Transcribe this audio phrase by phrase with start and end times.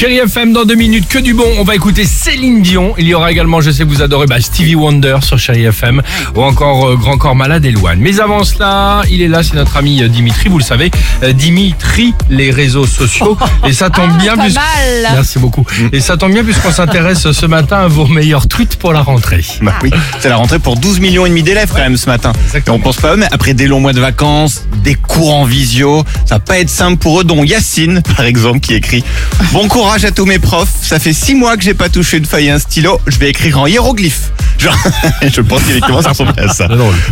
[0.00, 1.44] Chérie FM dans deux minutes, que du bon.
[1.58, 2.94] On va écouter Céline Dion.
[2.96, 6.00] Il y aura également, je sais que vous adorez, bah, Stevie Wonder sur Chérie FM
[6.34, 7.98] ou encore euh, Grand Corps Malade et Loane.
[8.00, 10.90] Mais avant cela, il est là, c'est notre ami euh, Dimitri, vous le savez.
[11.22, 13.36] Euh, Dimitri, les réseaux sociaux.
[13.68, 15.08] Et ça tombe bien pas puisque- mal.
[15.12, 15.66] Merci beaucoup.
[15.92, 19.44] Et ça tombe bien puisqu'on s'intéresse ce matin à vos meilleurs tweets pour la rentrée.
[19.60, 19.90] Bah oui,
[20.20, 22.32] c'est la rentrée pour 12 millions et demi d'élèves quand même ce matin.
[22.46, 22.78] Exactement.
[22.78, 25.34] Et on pense pas à eux, mais après des longs mois de vacances, des cours
[25.34, 29.04] en visio, ça va pas être simple pour eux, dont Yacine par exemple qui écrit
[29.52, 32.24] «Bon courage à tous mes profs, ça fait six mois que j'ai pas touché une
[32.24, 34.76] feuille et un stylo, je vais écrire en hiéroglyphe.» Genre,
[35.22, 36.68] je pense qu'effectivement ça ressemble à ça.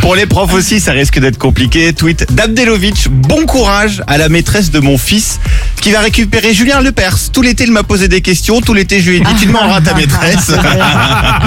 [0.00, 1.92] Pour les profs aussi, ça risque d'être compliqué.
[1.92, 5.40] Tweet d'Abdelovic, bon courage à la maîtresse de mon fils
[5.80, 7.30] qui va récupérer Julien Lepers.
[7.32, 8.60] Tout l'été, il m'a posé des questions.
[8.60, 10.52] Tout l'été, je lui ai dit, tu demanderas à ta maîtresse.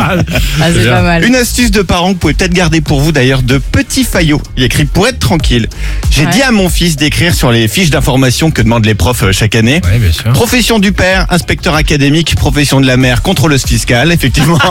[0.08, 0.92] Ah, c'est bien.
[0.92, 1.26] pas mal.
[1.26, 4.42] Une astuce de parents que vous pouvez peut-être garder pour vous d'ailleurs de Petit Fayot.
[4.58, 5.68] Il écrit pour être tranquille.
[6.16, 6.32] J'ai Ouais.
[6.32, 9.54] dit à mon fils d'écrire sur les fiches d'information que demandent les profs euh, chaque
[9.54, 9.82] année.
[9.92, 10.32] Oui, bien sûr.
[10.32, 14.58] Profession du père, inspecteur académique, profession de la mère, contrôleuse fiscale, effectivement.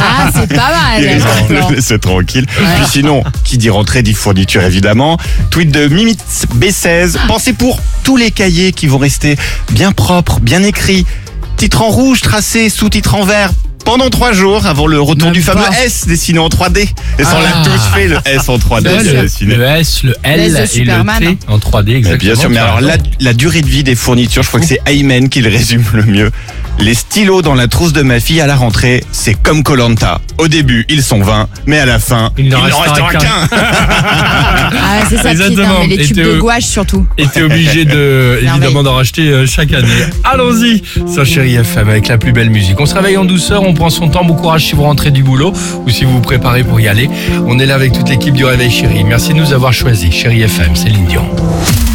[0.00, 1.18] Ah, c'est pas Il mal.
[1.18, 1.68] Vincent.
[1.70, 2.46] le laisse tranquille.
[2.46, 5.18] Puis sinon, qui dit rentrée dit fourniture évidemment.
[5.50, 6.16] Tweet de Mimit
[6.56, 7.16] B16.
[7.26, 9.36] Pensez pour tous les cahiers qui vont rester
[9.70, 11.06] bien propres, bien écrits.
[11.56, 13.50] Titre en rouge tracé, sous-titre en vert.
[13.88, 15.82] Pendant trois jours avant le retour Même du fameux pas.
[15.84, 16.80] S dessiné en 3D.
[17.18, 17.62] Et ça, on l'a Ah.
[17.64, 18.84] tous fait, le S en 3D.
[18.84, 19.54] Le, c'est le- dessiné.
[19.56, 21.18] le S, le L S de et le Superman.
[21.20, 22.32] T en 3D, Mais exactement.
[22.32, 24.60] bien sûr, mais tu as alors la, la durée de vie des fournitures, je crois
[24.60, 26.30] que c'est Ayman qui le résume le mieux.
[26.80, 30.20] Les stylos dans la trousse de ma fille à la rentrée, c'est comme Colanta.
[30.38, 33.28] Au début, ils sont 20, mais à la fin, Il n'en restera restera qu'un.
[34.90, 35.80] Ah, c'est ça, Exactement.
[35.86, 37.06] mais Et les tubes t'es- de gouache surtout.
[37.18, 39.88] Et t'es obligé de, évidemment, d'en racheter euh, chaque année.
[40.24, 42.78] Allons-y sur Chéri FM avec la plus belle musique.
[42.80, 44.24] On se réveille en douceur, on prend son temps.
[44.24, 45.52] Bon courage si vous rentrez du boulot
[45.84, 47.10] ou si vous vous préparez pour y aller.
[47.46, 49.04] On est là avec toute l'équipe du Réveil Chéri.
[49.04, 50.12] Merci de nous avoir choisis.
[50.14, 51.24] Chéri FM, Céline Dion.
[51.26, 51.87] Et